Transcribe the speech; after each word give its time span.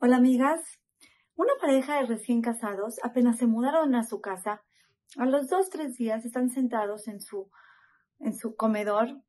amigas, 0.00 0.60
una 1.36 1.52
pareja 1.60 1.96
de 1.96 2.06
recién 2.06 2.42
casados 2.42 2.96
apenas 3.02 3.38
se 3.38 3.46
mudaron 3.46 3.94
a 3.94 4.04
su 4.04 4.20
casa. 4.20 4.62
A 5.16 5.26
los 5.26 5.48
dos, 5.48 5.70
tres 5.70 5.96
días 5.96 6.24
están 6.24 6.50
sentados 6.50 7.08
en 7.08 7.20
su, 7.20 7.50
en 8.18 8.34
su 8.34 8.54
comedor 8.54 9.22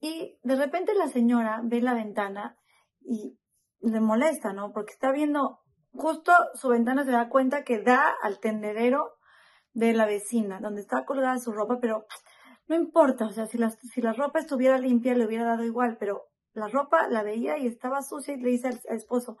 y 0.00 0.38
de 0.42 0.56
repente 0.56 0.94
la 0.94 1.08
señora 1.08 1.60
ve 1.62 1.82
la 1.82 1.94
ventana 1.94 2.56
y 3.00 3.38
le 3.80 4.00
molesta, 4.00 4.52
¿no? 4.52 4.72
Porque 4.72 4.92
está 4.92 5.12
viendo 5.12 5.60
justo 5.92 6.32
su 6.54 6.68
ventana 6.68 7.04
se 7.04 7.10
da 7.10 7.28
cuenta 7.28 7.64
que 7.64 7.82
da 7.82 8.14
al 8.22 8.40
tendedero 8.40 9.18
de 9.72 9.92
la 9.92 10.06
vecina, 10.06 10.60
donde 10.60 10.80
está 10.80 11.04
colgada 11.04 11.38
su 11.38 11.52
ropa, 11.52 11.78
pero 11.80 12.06
no 12.68 12.76
importa, 12.76 13.26
o 13.26 13.30
sea, 13.30 13.46
si 13.46 13.58
si 13.92 14.00
la 14.00 14.12
ropa 14.12 14.38
estuviera 14.38 14.78
limpia 14.78 15.14
le 15.14 15.26
hubiera 15.26 15.44
dado 15.44 15.64
igual, 15.64 15.96
pero 15.98 16.28
la 16.52 16.68
ropa 16.68 17.08
la 17.08 17.22
veía 17.22 17.58
y 17.58 17.66
estaba 17.66 18.02
sucia 18.02 18.34
y 18.34 18.40
le 18.40 18.50
dice 18.50 18.68
al, 18.68 18.96
esposo, 18.96 19.38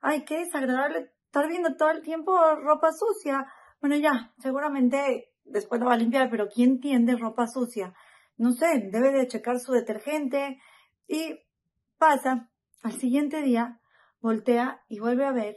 ay, 0.00 0.24
qué 0.24 0.38
desagradable 0.38 1.12
estar 1.24 1.48
viendo 1.48 1.76
todo 1.76 1.90
el 1.90 2.02
tiempo 2.02 2.32
ropa 2.56 2.92
sucia. 2.92 3.46
Bueno, 3.80 3.96
ya, 3.96 4.32
seguramente 4.38 5.32
después 5.44 5.80
la 5.80 5.86
va 5.86 5.94
a 5.94 5.98
limpiar, 5.98 6.30
pero 6.30 6.48
¿quién 6.48 6.80
tiende 6.80 7.16
ropa 7.16 7.46
sucia? 7.46 7.94
No 8.36 8.52
sé, 8.52 8.88
debe 8.90 9.12
de 9.12 9.26
checar 9.28 9.60
su 9.60 9.72
detergente 9.72 10.60
y 11.06 11.40
pasa. 11.98 12.50
Al 12.82 12.92
siguiente 12.92 13.42
día, 13.42 13.80
voltea 14.20 14.84
y 14.88 15.00
vuelve 15.00 15.24
a 15.24 15.32
ver 15.32 15.56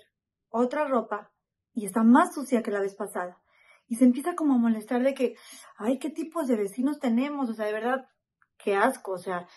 otra 0.49 0.87
ropa 0.87 1.31
y 1.73 1.85
está 1.85 2.03
más 2.03 2.33
sucia 2.33 2.63
que 2.63 2.71
la 2.71 2.81
vez 2.81 2.95
pasada. 2.95 3.41
Y 3.87 3.95
se 3.95 4.05
empieza 4.05 4.35
como 4.35 4.55
a 4.55 4.57
molestar 4.57 5.03
de 5.03 5.13
que, 5.13 5.35
ay, 5.77 5.97
¿qué 5.99 6.09
tipos 6.09 6.47
de 6.47 6.55
vecinos 6.55 6.99
tenemos? 6.99 7.49
O 7.49 7.53
sea, 7.53 7.65
de 7.65 7.73
verdad, 7.73 8.07
qué 8.57 8.75
asco. 8.75 9.13
O 9.13 9.17
sea, 9.17 9.47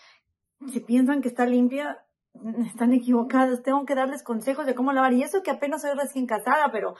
si 0.71 0.79
piensan 0.79 1.21
que 1.21 1.27
está 1.27 1.45
limpia, 1.45 2.05
están 2.65 2.93
equivocados. 2.93 3.63
Tengo 3.63 3.85
que 3.85 3.95
darles 3.95 4.23
consejos 4.23 4.65
de 4.65 4.75
cómo 4.75 4.93
lavar. 4.93 5.13
Y 5.13 5.23
eso 5.23 5.43
que 5.43 5.51
apenas 5.51 5.81
soy 5.81 5.91
recién 5.95 6.25
casada, 6.25 6.71
pero 6.71 6.95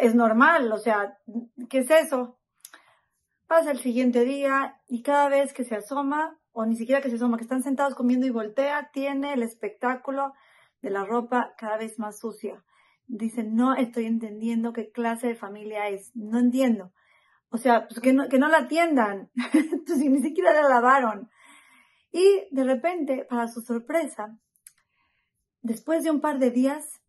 es 0.00 0.14
normal. 0.14 0.70
O 0.72 0.78
sea, 0.78 1.18
¿qué 1.68 1.78
es 1.78 1.90
eso? 1.90 2.38
Pasa 3.46 3.70
el 3.70 3.78
siguiente 3.78 4.24
día 4.24 4.80
y 4.86 5.02
cada 5.02 5.28
vez 5.28 5.52
que 5.52 5.64
se 5.64 5.76
asoma, 5.76 6.38
o 6.52 6.64
ni 6.64 6.76
siquiera 6.76 7.02
que 7.02 7.10
se 7.10 7.16
asoma, 7.16 7.36
que 7.36 7.44
están 7.44 7.62
sentados 7.62 7.94
comiendo 7.94 8.26
y 8.26 8.30
voltea, 8.30 8.90
tiene 8.92 9.34
el 9.34 9.42
espectáculo 9.42 10.32
de 10.80 10.90
la 10.90 11.04
ropa 11.04 11.54
cada 11.58 11.76
vez 11.76 11.98
más 11.98 12.18
sucia. 12.18 12.64
Dice, 13.06 13.44
no 13.44 13.74
estoy 13.74 14.06
entendiendo 14.06 14.72
qué 14.72 14.90
clase 14.90 15.28
de 15.28 15.34
familia 15.34 15.88
es, 15.88 16.14
no 16.14 16.38
entiendo. 16.38 16.92
O 17.50 17.58
sea, 17.58 17.86
pues 17.86 18.00
que 18.00 18.14
no, 18.14 18.28
que 18.28 18.38
no 18.38 18.48
la 18.48 18.58
atiendan, 18.58 19.30
pues 19.86 19.98
ni 19.98 20.22
siquiera 20.22 20.54
la 20.54 20.68
lavaron. 20.68 21.30
Y 22.12 22.46
de 22.50 22.64
repente, 22.64 23.26
para 23.28 23.48
su 23.48 23.62
sorpresa, 23.62 24.38
después 25.62 26.04
de 26.04 26.10
un 26.10 26.20
par 26.20 26.38
de 26.38 26.50
días, 26.50 27.02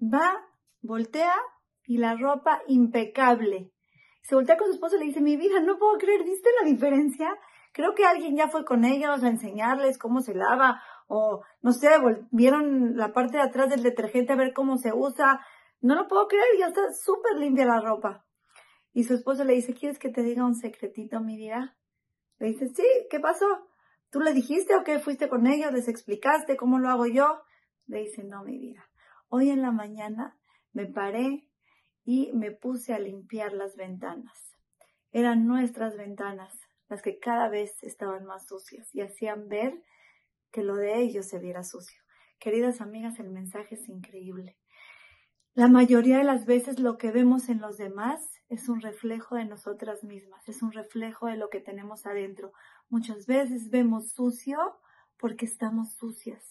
va, 0.00 0.46
voltea 0.82 1.34
y 1.86 1.96
la 1.96 2.14
ropa 2.16 2.60
impecable. 2.68 3.72
Se 4.22 4.34
voltea 4.34 4.58
con 4.58 4.66
su 4.66 4.74
esposo 4.74 4.96
y 4.96 5.00
le 5.00 5.06
dice, 5.06 5.20
mi 5.20 5.36
vida, 5.36 5.60
no 5.60 5.78
puedo 5.78 5.96
creer, 5.98 6.22
¿viste 6.22 6.50
la 6.60 6.68
diferencia? 6.68 7.28
Creo 7.72 7.94
que 7.94 8.04
alguien 8.04 8.36
ya 8.36 8.48
fue 8.48 8.64
con 8.64 8.84
ellos 8.84 9.22
a 9.22 9.28
enseñarles 9.28 9.98
cómo 9.98 10.20
se 10.20 10.34
lava 10.34 10.82
o 11.08 11.42
no 11.62 11.72
sé, 11.72 11.88
vieron 12.30 12.96
la 12.96 13.12
parte 13.12 13.36
de 13.36 13.44
atrás 13.44 13.70
del 13.70 13.82
detergente 13.82 14.32
a 14.32 14.36
ver 14.36 14.52
cómo 14.52 14.76
se 14.76 14.92
usa. 14.92 15.40
No 15.80 15.94
lo 15.94 16.08
puedo 16.08 16.26
creer, 16.26 16.44
ya 16.58 16.66
está 16.68 16.92
súper 16.92 17.36
limpia 17.36 17.64
la 17.64 17.80
ropa. 17.80 18.24
Y 18.92 19.04
su 19.04 19.14
esposo 19.14 19.44
le 19.44 19.54
dice, 19.54 19.74
¿quieres 19.74 19.98
que 19.98 20.08
te 20.08 20.22
diga 20.22 20.44
un 20.44 20.54
secretito, 20.54 21.20
mi 21.20 21.36
vida? 21.36 21.76
Le 22.38 22.48
dice, 22.48 22.68
sí, 22.68 22.84
¿qué 23.10 23.20
pasó? 23.20 23.46
¿Tú 24.16 24.22
le 24.22 24.32
dijiste 24.32 24.74
o 24.74 24.82
qué? 24.82 24.98
¿Fuiste 24.98 25.28
con 25.28 25.46
ellos? 25.46 25.70
¿Les 25.72 25.88
explicaste 25.88 26.56
cómo 26.56 26.78
lo 26.78 26.88
hago 26.88 27.04
yo? 27.04 27.42
Le 27.86 27.98
dice, 27.98 28.24
no, 28.24 28.44
mi 28.44 28.56
vida. 28.56 28.82
Hoy 29.28 29.50
en 29.50 29.60
la 29.60 29.72
mañana 29.72 30.38
me 30.72 30.86
paré 30.86 31.50
y 32.02 32.32
me 32.32 32.50
puse 32.50 32.94
a 32.94 32.98
limpiar 32.98 33.52
las 33.52 33.76
ventanas. 33.76 34.56
Eran 35.12 35.46
nuestras 35.46 35.98
ventanas 35.98 36.58
las 36.88 37.02
que 37.02 37.18
cada 37.18 37.50
vez 37.50 37.82
estaban 37.82 38.24
más 38.24 38.46
sucias 38.46 38.88
y 38.94 39.02
hacían 39.02 39.48
ver 39.48 39.82
que 40.50 40.62
lo 40.62 40.76
de 40.76 40.98
ellos 40.98 41.26
se 41.26 41.38
viera 41.38 41.62
sucio. 41.62 42.00
Queridas 42.38 42.80
amigas, 42.80 43.20
el 43.20 43.28
mensaje 43.28 43.74
es 43.74 43.86
increíble. 43.86 44.56
La 45.56 45.68
mayoría 45.68 46.18
de 46.18 46.24
las 46.24 46.44
veces 46.44 46.78
lo 46.78 46.98
que 46.98 47.10
vemos 47.10 47.48
en 47.48 47.62
los 47.62 47.78
demás 47.78 48.20
es 48.50 48.68
un 48.68 48.82
reflejo 48.82 49.36
de 49.36 49.46
nosotras 49.46 50.04
mismas, 50.04 50.46
es 50.50 50.60
un 50.60 50.70
reflejo 50.70 51.28
de 51.28 51.38
lo 51.38 51.48
que 51.48 51.60
tenemos 51.60 52.04
adentro. 52.04 52.52
Muchas 52.90 53.24
veces 53.24 53.70
vemos 53.70 54.10
sucio 54.10 54.58
porque 55.16 55.46
estamos 55.46 55.94
sucias. 55.94 56.44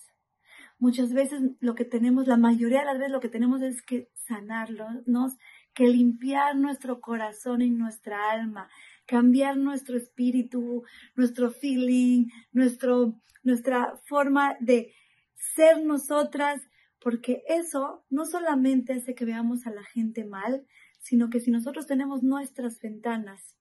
Muchas 0.80 1.14
veces 1.14 1.40
lo 1.60 1.76
que 1.76 1.86
tenemos, 1.86 2.26
la 2.26 2.38
mayoría 2.38 2.80
de 2.80 2.86
las 2.88 2.98
veces 2.98 3.12
lo 3.12 3.20
que 3.20 3.30
tenemos 3.30 3.62
es 3.62 3.84
que 3.84 4.10
sanarnos, 4.16 5.38
que 5.76 5.86
limpiar 5.86 6.56
nuestro 6.56 7.00
corazón 7.00 7.62
y 7.62 7.70
nuestra 7.70 8.32
alma, 8.32 8.70
cambiar 9.06 9.56
nuestro 9.56 9.98
espíritu, 9.98 10.84
nuestro 11.16 11.52
feeling, 11.52 12.30
nuestro, 12.54 13.22
nuestra 13.44 13.98
forma 14.08 14.56
de 14.62 14.96
ser 15.36 15.86
nosotras, 15.86 16.60
porque 17.06 17.44
eso 17.48 18.04
no 18.10 18.26
solamente 18.26 18.94
hace 18.94 19.14
que 19.14 19.26
veamos 19.26 19.68
a 19.68 19.70
la 19.70 19.84
gente 19.84 20.26
mal, 20.26 20.66
sino 20.98 21.30
que 21.30 21.40
si 21.40 21.52
nosotros 21.52 21.86
tenemos 21.86 22.24
nuestras 22.24 22.80
ventanas 22.82 23.56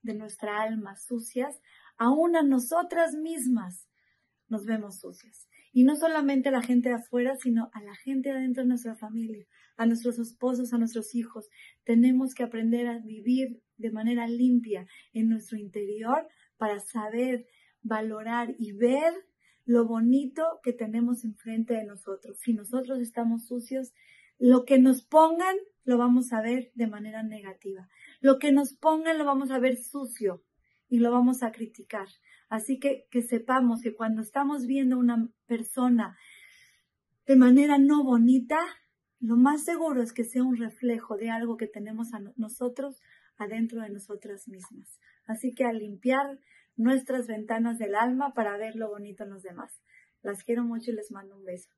de 0.00 0.14
nuestra 0.14 0.62
alma 0.62 0.96
sucias, 0.96 1.60
aún 1.98 2.34
a 2.34 2.42
nosotras 2.42 3.14
mismas 3.14 3.90
nos 4.48 4.64
vemos 4.64 5.00
sucias. 5.00 5.50
Y 5.70 5.84
no 5.84 5.96
solamente 5.96 6.48
a 6.48 6.52
la 6.52 6.62
gente 6.62 6.90
afuera, 6.90 7.36
sino 7.36 7.68
a 7.74 7.82
la 7.82 7.94
gente 7.94 8.30
adentro 8.30 8.62
de 8.62 8.70
nuestra 8.70 8.96
familia, 8.96 9.46
a 9.76 9.84
nuestros 9.84 10.18
esposos, 10.18 10.72
a 10.72 10.78
nuestros 10.78 11.14
hijos. 11.14 11.50
Tenemos 11.84 12.32
que 12.32 12.44
aprender 12.44 12.86
a 12.86 13.00
vivir 13.00 13.62
de 13.76 13.90
manera 13.90 14.26
limpia 14.26 14.86
en 15.12 15.28
nuestro 15.28 15.58
interior 15.58 16.26
para 16.56 16.80
saber 16.80 17.46
valorar 17.82 18.54
y 18.56 18.72
ver 18.72 19.12
lo 19.64 19.86
bonito 19.86 20.60
que 20.62 20.72
tenemos 20.72 21.24
enfrente 21.24 21.74
de 21.74 21.84
nosotros. 21.84 22.38
Si 22.38 22.52
nosotros 22.52 23.00
estamos 23.00 23.46
sucios, 23.46 23.92
lo 24.38 24.64
que 24.64 24.78
nos 24.78 25.02
pongan 25.02 25.56
lo 25.84 25.98
vamos 25.98 26.32
a 26.32 26.40
ver 26.40 26.70
de 26.74 26.86
manera 26.86 27.22
negativa. 27.22 27.88
Lo 28.20 28.38
que 28.38 28.52
nos 28.52 28.74
pongan 28.74 29.18
lo 29.18 29.24
vamos 29.24 29.50
a 29.50 29.58
ver 29.58 29.76
sucio 29.76 30.42
y 30.88 30.98
lo 30.98 31.10
vamos 31.10 31.42
a 31.42 31.52
criticar. 31.52 32.06
Así 32.48 32.78
que 32.78 33.06
que 33.10 33.22
sepamos 33.22 33.80
que 33.82 33.94
cuando 33.94 34.22
estamos 34.22 34.66
viendo 34.66 34.96
a 34.96 35.00
una 35.00 35.28
persona 35.46 36.16
de 37.26 37.36
manera 37.36 37.78
no 37.78 38.04
bonita, 38.04 38.58
lo 39.20 39.36
más 39.36 39.64
seguro 39.64 40.02
es 40.02 40.12
que 40.12 40.24
sea 40.24 40.42
un 40.42 40.56
reflejo 40.56 41.16
de 41.16 41.30
algo 41.30 41.56
que 41.56 41.68
tenemos 41.68 42.12
a 42.12 42.20
nosotros 42.36 43.00
adentro 43.36 43.80
de 43.80 43.90
nosotras 43.90 44.48
mismas. 44.48 44.98
Así 45.26 45.54
que 45.54 45.64
a 45.64 45.72
limpiar 45.72 46.38
nuestras 46.76 47.26
ventanas 47.26 47.78
del 47.78 47.94
alma 47.94 48.34
para 48.34 48.56
ver 48.56 48.76
lo 48.76 48.88
bonito 48.88 49.24
en 49.24 49.30
los 49.30 49.42
demás. 49.42 49.82
Las 50.22 50.44
quiero 50.44 50.64
mucho 50.64 50.90
y 50.90 50.94
les 50.94 51.10
mando 51.10 51.36
un 51.36 51.44
beso. 51.44 51.70